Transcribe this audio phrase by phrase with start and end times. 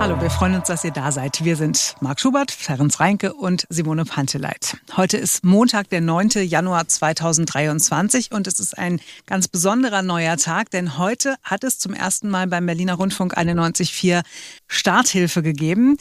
[0.00, 1.44] Hallo, wir freuen uns, dass ihr da seid.
[1.44, 4.78] Wir sind Marc Schubert, Ferenc Reinke und Simone Panteleit.
[4.96, 6.30] Heute ist Montag, der 9.
[6.46, 11.92] Januar 2023 und es ist ein ganz besonderer neuer Tag, denn heute hat es zum
[11.92, 14.22] ersten Mal beim Berliner Rundfunk 91.4
[14.68, 15.98] Starthilfe gegeben.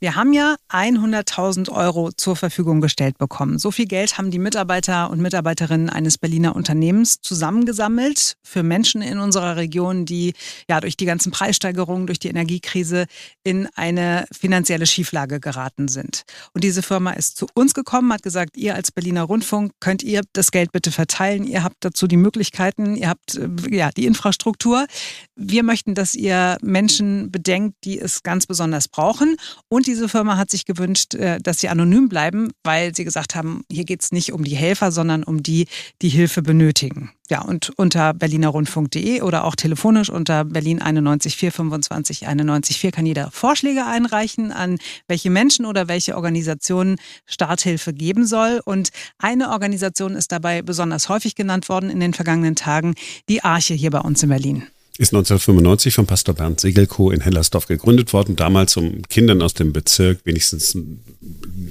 [0.00, 3.58] Wir haben ja 100.000 Euro zur Verfügung gestellt bekommen.
[3.58, 9.18] So viel Geld haben die Mitarbeiter und Mitarbeiterinnen eines Berliner Unternehmens zusammengesammelt für Menschen in
[9.18, 10.34] unserer Region, die
[10.70, 13.06] ja durch die ganzen Preissteigerungen, durch die Energiekrise
[13.42, 16.22] in eine finanzielle Schieflage geraten sind.
[16.54, 20.20] Und diese Firma ist zu uns gekommen, hat gesagt, ihr als Berliner Rundfunk könnt ihr
[20.32, 21.42] das Geld bitte verteilen.
[21.42, 24.86] Ihr habt dazu die Möglichkeiten, ihr habt äh, ja die Infrastruktur.
[25.34, 29.34] Wir möchten, dass ihr Menschen bedenkt, die es ganz besonders brauchen
[29.68, 33.64] und diese Firma hat sich gewünscht, äh, dass sie anonym bleiben, weil sie gesagt haben,
[33.70, 35.66] hier geht es nicht um die Helfer, sondern um die,
[36.02, 37.10] die Hilfe benötigen.
[37.30, 43.30] Ja, und unter berlinerrundfunk.de oder auch telefonisch unter Berlin 91 425 91 4 kann jeder
[43.30, 48.60] Vorschläge einreichen, an welche Menschen oder welche Organisationen Starthilfe geben soll.
[48.64, 52.94] Und eine Organisation ist dabei besonders häufig genannt worden in den vergangenen Tagen,
[53.28, 54.66] die Arche hier bei uns in Berlin
[54.98, 59.72] ist 1995 von Pastor Bernd Segelko in Hellersdorf gegründet worden, damals um Kindern aus dem
[59.72, 61.00] Bezirk wenigstens ein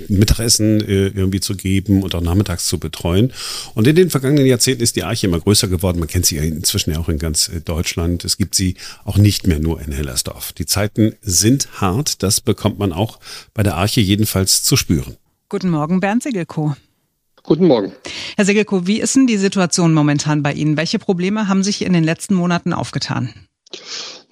[0.07, 3.33] Mittagessen äh, irgendwie zu geben und auch nachmittags zu betreuen.
[3.75, 5.99] Und in den vergangenen Jahrzehnten ist die Arche immer größer geworden.
[5.99, 8.23] Man kennt sie inzwischen ja auch in ganz äh, Deutschland.
[8.23, 10.53] Es gibt sie auch nicht mehr nur in Hellersdorf.
[10.53, 12.23] Die Zeiten sind hart.
[12.23, 13.19] Das bekommt man auch
[13.53, 15.17] bei der Arche jedenfalls zu spüren.
[15.49, 16.77] Guten Morgen, Bernd Segelko.
[17.47, 17.93] Guten Morgen.
[18.35, 20.75] Herr Segelko, wie ist denn die Situation momentan bei Ihnen?
[20.75, 23.33] Welche Probleme haben sich in den letzten Monaten aufgetan?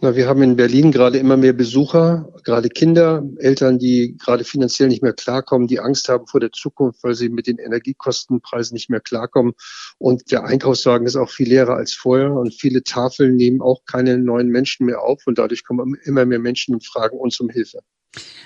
[0.01, 4.89] Na, wir haben in Berlin gerade immer mehr Besucher, gerade Kinder, Eltern, die gerade finanziell
[4.89, 8.89] nicht mehr klarkommen, die Angst haben vor der Zukunft, weil sie mit den Energiekostenpreisen nicht
[8.89, 9.53] mehr klarkommen.
[9.97, 14.17] Und der Einkaufswagen ist auch viel leerer als vorher und viele Tafeln nehmen auch keine
[14.17, 17.79] neuen Menschen mehr auf und dadurch kommen immer mehr Menschen und fragen uns um Hilfe.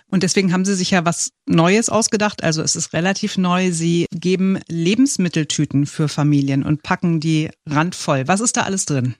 [0.07, 2.43] Und deswegen haben Sie sich ja was Neues ausgedacht.
[2.43, 3.71] Also es ist relativ neu.
[3.71, 8.27] Sie geben Lebensmitteltüten für Familien und packen die randvoll.
[8.27, 9.15] Was ist da alles drin?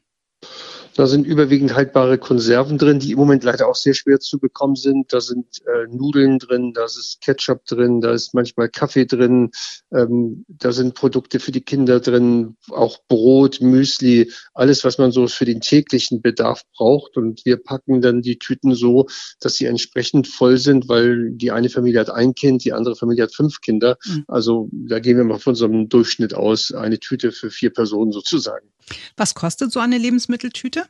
[0.99, 4.75] Da sind überwiegend haltbare Konserven drin, die im Moment leider auch sehr schwer zu bekommen
[4.75, 5.13] sind.
[5.13, 9.51] Da sind äh, Nudeln drin, da ist Ketchup drin, da ist manchmal Kaffee drin,
[9.93, 15.29] ähm, da sind Produkte für die Kinder drin, auch Brot, Müsli, alles, was man so
[15.29, 17.15] für den täglichen Bedarf braucht.
[17.15, 19.07] Und wir packen dann die Tüten so,
[19.39, 23.23] dass sie entsprechend voll sind, weil die eine Familie hat ein Kind, die andere Familie
[23.23, 23.97] hat fünf Kinder.
[24.05, 24.25] Mhm.
[24.27, 28.11] Also da gehen wir mal von so einem Durchschnitt aus, eine Tüte für vier Personen
[28.11, 28.67] sozusagen.
[29.17, 30.85] Was kostet so eine Lebensmitteltüte?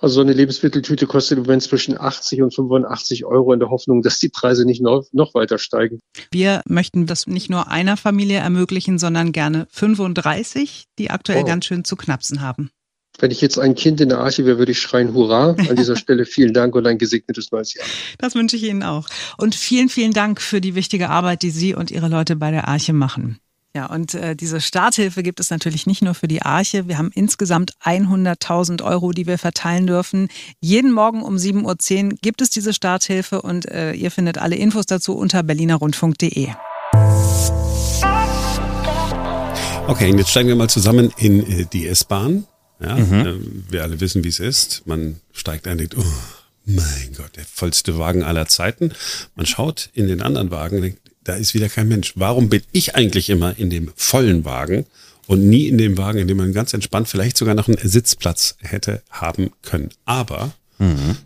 [0.00, 4.02] Also so eine Lebensmitteltüte kostet im Moment zwischen 80 und 85 Euro in der Hoffnung,
[4.02, 6.00] dass die Preise nicht noch, noch weiter steigen.
[6.30, 11.46] Wir möchten das nicht nur einer Familie ermöglichen, sondern gerne 35, die aktuell oh.
[11.46, 12.70] ganz schön zu knapsen haben.
[13.18, 15.50] Wenn ich jetzt ein Kind in der Arche wäre, würde ich schreien Hurra.
[15.50, 17.84] An dieser Stelle vielen Dank und ein gesegnetes neues Jahr.
[18.18, 19.06] Das wünsche ich Ihnen auch.
[19.36, 22.68] Und vielen, vielen Dank für die wichtige Arbeit, die Sie und Ihre Leute bei der
[22.68, 23.38] Arche machen.
[23.74, 26.88] Ja, und äh, diese Starthilfe gibt es natürlich nicht nur für die Arche.
[26.88, 30.28] Wir haben insgesamt 100.000 Euro, die wir verteilen dürfen.
[30.60, 34.84] Jeden Morgen um 7.10 Uhr gibt es diese Starthilfe und äh, ihr findet alle Infos
[34.84, 36.48] dazu unter berlinerrundfunk.de.
[39.86, 42.44] Okay, jetzt steigen wir mal zusammen in äh, die S-Bahn.
[42.78, 43.26] Ja, mhm.
[43.26, 44.86] äh, wir alle wissen, wie es ist.
[44.86, 46.04] Man steigt ein und denkt, oh,
[46.66, 48.92] mein Gott, der vollste Wagen aller Zeiten.
[49.34, 52.12] Man schaut in den anderen Wagen und denkt, da ist wieder kein Mensch.
[52.16, 54.86] Warum bin ich eigentlich immer in dem vollen Wagen
[55.26, 58.56] und nie in dem Wagen, in dem man ganz entspannt vielleicht sogar noch einen Sitzplatz
[58.60, 59.90] hätte haben können?
[60.04, 61.16] Aber mhm.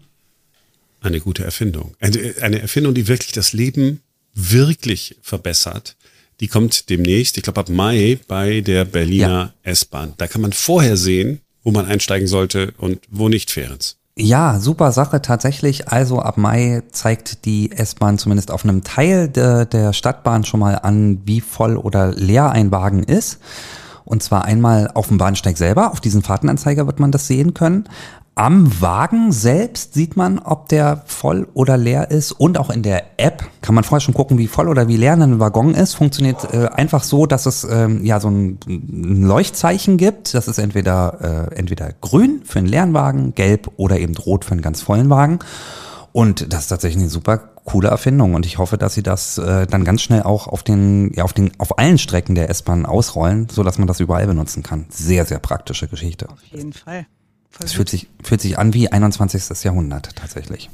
[1.01, 1.95] eine gute Erfindung.
[2.01, 4.01] Eine, Erfindung, die wirklich das Leben
[4.35, 5.97] wirklich verbessert.
[6.41, 9.71] Die kommt demnächst, ich glaube ab Mai, bei der Berliner ja.
[9.73, 10.13] S-Bahn.
[10.19, 13.97] Da kann man vorher sehen, wo man einsteigen sollte und wo nicht, Ferenz.
[14.19, 15.89] Ja, super Sache tatsächlich.
[15.89, 20.77] Also ab Mai zeigt die S-Bahn zumindest auf einem Teil de, der Stadtbahn schon mal
[20.77, 23.41] an, wie voll oder leer ein Wagen ist.
[24.07, 27.89] Und zwar einmal auf dem Bahnsteig selber, auf diesem Fahrtenanzeiger wird man das sehen können,
[28.39, 33.19] am Wagen selbst sieht man, ob der voll oder leer ist und auch in der
[33.19, 35.95] App kann man vorher schon gucken, wie voll oder wie leer ein Waggon ist.
[35.95, 40.35] Funktioniert äh, einfach so, dass es ähm, ja so ein, ein, Leuchtzeichen gibt.
[40.35, 44.53] Das ist entweder äh, entweder grün für einen leeren Wagen, gelb oder eben rot für
[44.53, 45.39] einen ganz vollen Wagen.
[46.13, 49.67] Und das ist tatsächlich eine super coole Erfindung und ich hoffe, dass sie das äh,
[49.67, 53.49] dann ganz schnell auch auf den ja auf den auf allen Strecken der S-Bahn ausrollen,
[53.51, 54.85] so dass man das überall benutzen kann.
[54.91, 56.29] Sehr sehr praktische Geschichte.
[56.29, 57.07] Auf jeden Fall.
[57.63, 59.63] Es fühlt sich, fühlt sich an wie 21.
[59.63, 60.71] Jahrhundert tatsächlich.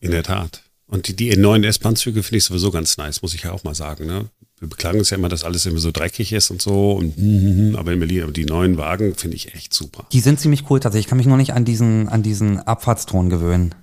[0.00, 0.62] In der Tat.
[0.88, 3.74] Und die, die neuen S-Bahn-Züge finde ich sowieso ganz nice, muss ich ja auch mal
[3.74, 4.06] sagen.
[4.06, 4.26] Ne?
[4.60, 6.92] Wir beklagen uns ja immer, dass alles immer so dreckig ist und so.
[6.92, 10.06] Und, aber in Berlin, aber die neuen Wagen finde ich echt super.
[10.12, 11.06] Die sind ziemlich cool tatsächlich.
[11.06, 13.74] Ich kann mich nur nicht an diesen, an diesen Abfahrtston gewöhnen.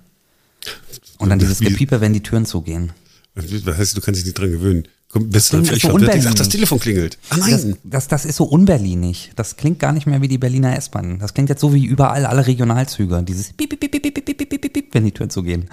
[1.18, 2.92] Und dann dieses Gepiepe, wenn die Türen zugehen.
[3.34, 4.88] Was heißt, du kannst dich nicht dran gewöhnen?
[5.14, 6.26] Bist du das, so unberlinisch.
[6.28, 7.18] Ach, das Telefon klingelt.
[7.30, 7.50] Ah, nein.
[7.50, 9.32] Das, das, das, ist so unberlinig.
[9.36, 11.18] Das klingt gar nicht mehr wie die Berliner S-Bahn.
[11.20, 13.22] Das klingt jetzt so wie überall alle Regionalzüge.
[13.22, 15.70] Dieses piep, piep, piep, piep, piep, piep, piep, wenn die Türen zugehen.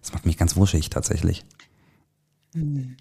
[0.00, 1.44] Das macht mich ganz wuschig tatsächlich.
[2.54, 2.96] Hm.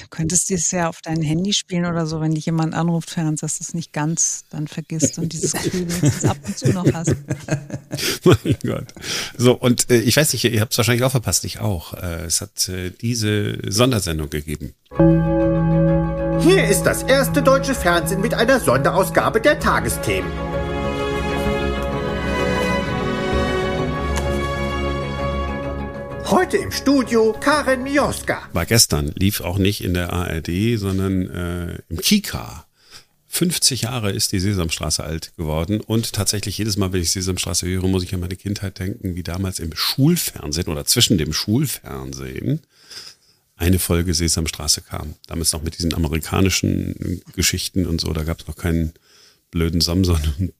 [0.00, 3.40] Du könntest es ja auf dein Handy spielen oder so, wenn dich jemand anruft, Ferenc,
[3.40, 5.86] dass du es nicht ganz dann vergisst und dieses Gefühl
[6.28, 7.14] ab und zu noch hast.
[8.24, 8.86] mein Gott.
[9.36, 11.94] So, und äh, ich weiß nicht, ihr habt es wahrscheinlich auch verpasst, ich auch.
[11.94, 14.74] Äh, es hat äh, diese Sondersendung gegeben.
[16.40, 20.30] Hier ist das erste deutsche Fernsehen mit einer Sonderausgabe der Tagesthemen.
[26.26, 28.48] Heute im Studio Karen Mioska.
[28.54, 32.66] War gestern, lief auch nicht in der ARD, sondern äh, im Kika.
[33.26, 37.88] 50 Jahre ist die Sesamstraße alt geworden und tatsächlich jedes Mal, wenn ich Sesamstraße höre,
[37.88, 42.60] muss ich an meine Kindheit denken, wie damals im Schulfernsehen oder zwischen dem Schulfernsehen
[43.56, 45.14] eine Folge Sesamstraße kam.
[45.26, 48.94] Damals noch mit diesen amerikanischen Geschichten und so, da gab es noch keinen
[49.50, 50.52] blöden Samson und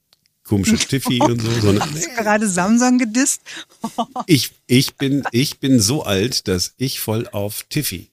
[0.44, 1.50] komische Tiffy und so.
[1.60, 3.42] Sondern, Hast du gerade Samsung gedisst?
[4.26, 8.10] ich, ich, bin, ich bin so alt, dass ich voll auf Tiffy,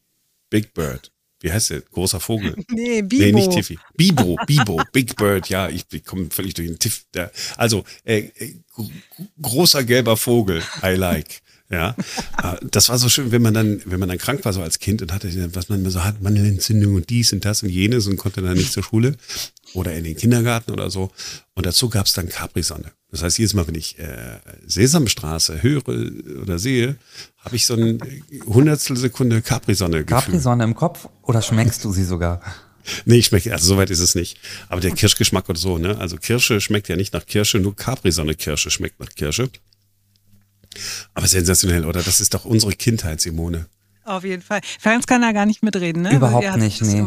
[0.50, 1.12] Big Bird,
[1.42, 1.82] wie heißt der?
[1.82, 2.56] Großer Vogel.
[2.70, 3.24] Nee, Bibo.
[3.24, 3.80] Nee, nicht Tiffy.
[3.96, 7.06] Bibo, Bibo, Big Bird, ja, ich, ich komme völlig durch den Tiff.
[7.58, 8.54] Also, äh, äh,
[9.42, 11.42] großer gelber Vogel, I like.
[11.72, 11.96] Ja,
[12.44, 14.80] äh, das war so schön, wenn man dann, wenn man dann krank war so als
[14.80, 18.18] Kind und hatte, was man so hat, Mandelentzündung und dies und das und jenes und
[18.18, 19.16] konnte dann nicht zur Schule
[19.74, 21.12] oder in den Kindergarten oder so.
[21.54, 22.92] Und dazu gab es dann Capri-Sonne.
[23.10, 25.88] Das heißt, jedes Mal, wenn ich äh, Sesamstraße höre
[26.42, 26.96] oder sehe,
[27.40, 28.00] habe ich so ein
[28.46, 30.04] Hundertstel Sekunde Capri-Sonne.
[30.04, 32.42] Capri-Sonne im Kopf oder schmeckst du sie sogar?
[33.06, 34.38] Nee, ich schmecke, also soweit ist es nicht.
[34.68, 35.98] Aber der Kirschgeschmack oder so, ne?
[36.00, 39.50] Also Kirsche schmeckt ja nicht nach Kirsche, nur Capri-Sonne-Kirsche schmeckt nach Kirsche.
[41.14, 42.02] Aber sensationell, oder?
[42.02, 43.68] Das ist doch unsere Kindheit, Simone.
[44.04, 44.62] Auf jeden Fall.
[44.80, 46.16] Ferenc kann da gar nicht mitreden, ne?
[46.16, 47.04] Überhaupt nicht, nee.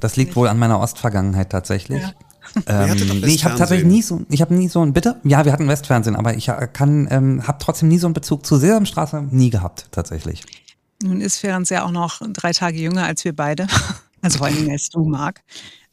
[0.00, 0.36] Das liegt nicht.
[0.36, 2.02] wohl an meiner Ostvergangenheit tatsächlich.
[2.02, 2.12] Ja.
[2.66, 5.20] Ähm, nee, ich habe tatsächlich nie so, ich habe nie so ein Bitte.
[5.24, 8.46] Ja, wir hatten Westfernsehen, aber ich äh, kann, ähm, habe trotzdem nie so einen Bezug
[8.46, 10.44] zur Sesamstraße, nie gehabt tatsächlich.
[11.02, 13.66] Nun ist Ferenc ja auch noch drei Tage jünger als wir beide,
[14.22, 15.42] also vor allem als du, Marc.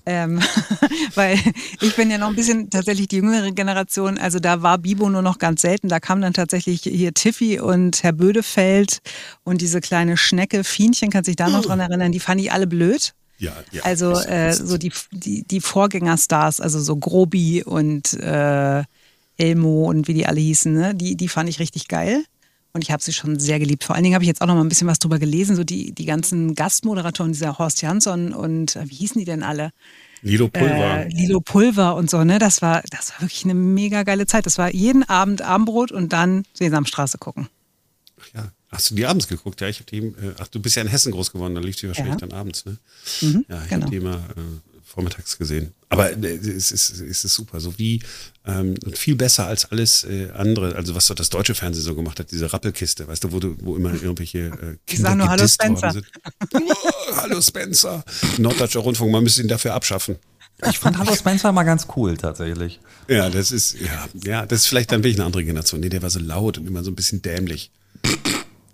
[0.06, 0.40] Ähm,
[1.16, 1.40] weil
[1.82, 4.18] ich bin ja noch ein bisschen tatsächlich die jüngere Generation.
[4.18, 5.90] Also da war Bibo nur noch ganz selten.
[5.90, 9.00] Da kam dann tatsächlich hier Tiffy und Herr Bödefeld
[9.44, 12.68] und diese kleine Schnecke Fienchen, kann sich da noch dran erinnern, die fand ich alle
[12.68, 13.14] blöd.
[13.38, 13.84] Ja, ja.
[13.84, 18.84] Also äh, so die, die, die Vorgängerstars, also so Grobi und äh,
[19.38, 20.96] Elmo und wie die alle hießen, ne?
[20.96, 22.24] die, die fand ich richtig geil.
[22.76, 23.86] Und ich habe sie schon sehr geliebt.
[23.86, 25.56] Vor allen Dingen habe ich jetzt auch noch mal ein bisschen was drüber gelesen.
[25.56, 29.72] So die, die ganzen Gastmoderatoren, dieser Horst Jansson und äh, wie hießen die denn alle?
[30.22, 31.06] Lilo Pulver.
[31.06, 32.38] Äh, Lilo Pulver und so, ne?
[32.38, 34.46] Das war, das war wirklich eine mega geile Zeit.
[34.46, 37.48] Das war jeden Abend Abendbrot und dann Sesamstraße gucken.
[38.20, 38.52] Ach ja.
[38.68, 39.62] Hast du die abends geguckt?
[39.62, 41.78] Ja, ich habe die, äh, ach, du bist ja in Hessen groß geworden, da lief
[41.78, 42.28] die wahrscheinlich ja.
[42.28, 42.78] dann abends, ne?
[43.22, 43.84] Mhm, ja, ich genau.
[43.84, 45.74] habe die immer äh, vormittags gesehen.
[45.90, 48.02] Aber äh, es, ist, es ist super, so wie
[48.46, 51.96] ähm, und viel besser als alles äh, andere, also was so das deutsche Fernsehen so
[51.96, 55.48] gemacht hat, diese Rappelkiste, weißt du, wo, du, wo immer irgendwelche äh, Kinder nur Hallo
[55.48, 55.92] Spencer.
[55.92, 56.06] Sind.
[56.54, 56.60] oh,
[57.16, 58.04] Hallo Spencer.
[58.38, 60.18] Norddeutscher Rundfunk, man müsste ihn dafür abschaffen.
[60.70, 62.80] Ich fand Hallo Spencer mal ganz cool, tatsächlich.
[63.08, 65.82] Ja, das ist, ja, ja, das ist vielleicht dann wirklich eine andere Generation.
[65.82, 67.72] Nee, der war so laut und immer so ein bisschen dämlich.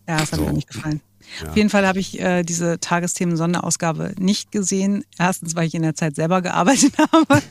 [0.08, 0.46] Ja, das hat so.
[0.46, 1.02] mir nicht gefallen.
[1.42, 1.50] Ja.
[1.50, 5.04] Auf jeden Fall habe ich äh, diese Tagesthemen-Sonderausgabe nicht gesehen.
[5.18, 7.42] Erstens, weil ich in der Zeit selber gearbeitet habe.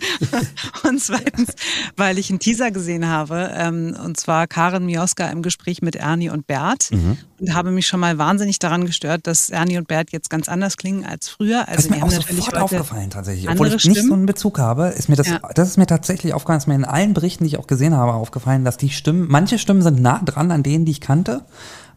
[0.88, 1.54] und zweitens,
[1.96, 3.50] weil ich einen Teaser gesehen habe.
[3.54, 6.90] Ähm, und zwar Karen Mioska im Gespräch mit Ernie und Bert.
[6.90, 7.18] Mhm.
[7.38, 10.76] Und habe mich schon mal wahnsinnig daran gestört, dass Ernie und Bert jetzt ganz anders
[10.76, 11.60] klingen als früher.
[11.68, 13.48] Also das ist mir auch sofort aufgefallen tatsächlich.
[13.48, 14.08] Obwohl ich nicht Stimmen.
[14.08, 15.40] so einen Bezug habe, ist mir das, ja.
[15.54, 18.12] das ist mir tatsächlich aufgefallen, ist mir in allen Berichten, die ich auch gesehen habe,
[18.12, 21.42] aufgefallen, dass die Stimmen, manche Stimmen sind nah dran an denen, die ich kannte.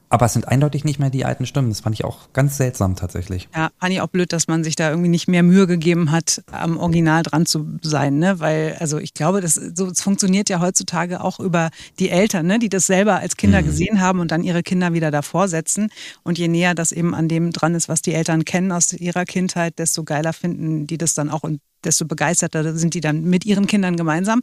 [0.10, 1.69] Aber es sind eindeutig nicht mehr die alten Stimmen.
[1.69, 3.50] Das fand ich auch ganz seltsam tatsächlich.
[3.55, 6.43] Ja, fand ich auch blöd, dass man sich da irgendwie nicht mehr Mühe gegeben hat,
[6.51, 8.19] am Original dran zu sein.
[8.19, 8.39] Ne?
[8.39, 12.60] Weil, also ich glaube, das, so, es funktioniert ja heutzutage auch über die Eltern, ne?
[12.60, 13.65] die das selber als Kinder mhm.
[13.65, 15.89] gesehen haben und dann ihre Kinder wieder davor setzen.
[16.24, 19.25] Und je näher das eben an dem dran ist, was die Eltern kennen aus ihrer
[19.25, 23.45] Kindheit, desto geiler finden die das dann auch und desto begeisterter sind die dann mit
[23.45, 24.41] ihren Kindern gemeinsam.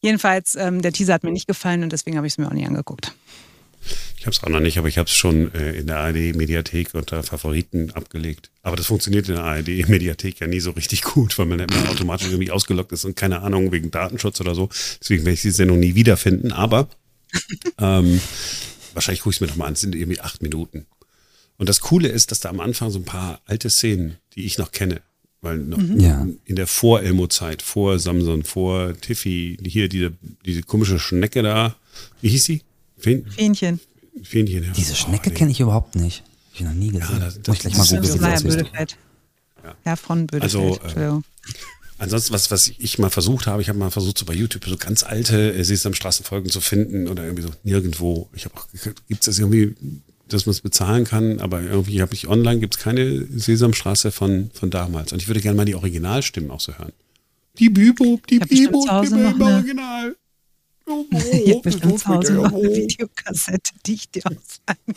[0.00, 2.52] Jedenfalls, ähm, der Teaser hat mir nicht gefallen und deswegen habe ich es mir auch
[2.52, 3.14] nicht angeguckt.
[4.16, 6.94] Ich habe es auch noch nicht, aber ich habe es schon äh, in der ARD-Mediathek
[6.94, 8.50] unter Favoriten abgelegt.
[8.62, 12.28] Aber das funktioniert in der ARD-Mediathek ja nie so richtig gut, weil man immer automatisch
[12.28, 14.70] irgendwie ausgelockt ist und keine Ahnung wegen Datenschutz oder so.
[15.00, 16.52] Deswegen werde ich die Sendung nie wiederfinden.
[16.52, 16.88] Aber
[17.78, 18.20] ähm,
[18.94, 19.74] wahrscheinlich gucke ich es mir nochmal an.
[19.74, 20.86] Es sind irgendwie acht Minuten.
[21.56, 24.58] Und das Coole ist, dass da am Anfang so ein paar alte Szenen, die ich
[24.58, 25.02] noch kenne,
[25.40, 26.00] weil noch mhm.
[26.00, 26.26] ja.
[26.44, 30.12] in der Vor-Elmo-Zeit, vor Samsung, vor Tiffy, hier diese,
[30.44, 31.76] diese komische Schnecke da,
[32.20, 32.62] wie hieß sie?
[33.04, 33.80] Fähnchen
[34.22, 34.72] Fähnchen.
[34.76, 36.22] Diese Schnecke kenne ich überhaupt nicht.
[36.22, 37.20] Hab ich noch nie gesehen.
[37.20, 38.32] das- das- Muss ich gleich mal das ist googeln.
[38.32, 38.48] aussieht.
[38.50, 38.96] Bödefeld.
[39.64, 39.74] Ja.
[39.86, 40.82] Ja, von Bödefeld.
[40.82, 41.20] Also, äh.
[41.98, 44.76] Ansonsten, was, was ich mal versucht habe, ich habe mal versucht, so bei YouTube so
[44.76, 48.28] ganz alte äh, Sesamstraßenfolgen zu finden oder irgendwie so nirgendwo.
[48.34, 48.66] Ich habe auch,
[49.08, 49.74] gibt es das irgendwie,
[50.28, 54.50] dass man es bezahlen kann, aber irgendwie habe ich online, gibt es keine Sesamstraße von,
[54.54, 55.12] von damals.
[55.12, 56.92] Und ich würde gerne mal die Originalstimmen auch so hören.
[57.58, 58.46] Die Bibop, die Hause
[59.16, 60.16] die eine- Original.
[60.86, 62.74] Oh, Ich habe bestimmt zu Hause noch eine oh.
[62.74, 64.96] Videokassette, die ich dir ausleihen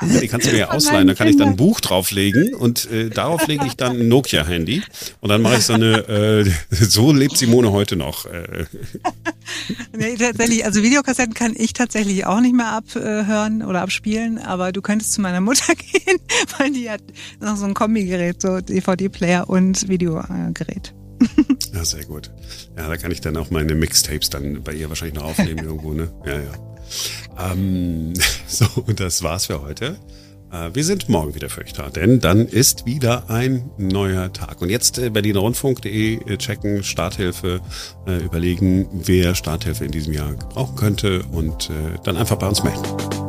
[0.00, 1.56] Ja, die kannst du mir ja ausleihen, da kann ich dann ein.
[1.56, 4.82] Buch drauflegen und äh, darauf lege ich dann ein Nokia-Handy
[5.20, 8.26] und dann mache ich so eine, äh, so lebt Simone heute noch.
[8.26, 8.64] Äh,
[9.96, 14.82] Nee, tatsächlich, also Videokassetten kann ich tatsächlich auch nicht mehr abhören oder abspielen, aber du
[14.82, 16.18] könntest zu meiner Mutter gehen,
[16.58, 17.02] weil die hat
[17.40, 20.94] noch so ein Kombigerät, so DVD-Player und Videogerät.
[21.72, 22.30] Ja, sehr gut.
[22.76, 25.92] Ja, da kann ich dann auch meine Mixtapes dann bei ihr wahrscheinlich noch aufnehmen irgendwo,
[25.92, 26.10] ne?
[26.24, 27.52] Ja, ja.
[27.52, 28.12] Ähm,
[28.46, 29.96] so, das war's für heute.
[30.52, 34.62] Äh, Wir sind morgen wieder für euch da, denn dann ist wieder ein neuer Tag.
[34.62, 37.60] Und jetzt äh, berlinerrundfunk.de äh, checken, Starthilfe,
[38.06, 41.70] äh, überlegen, wer Starthilfe in diesem Jahr brauchen könnte und
[42.04, 43.23] dann einfach bei uns melden.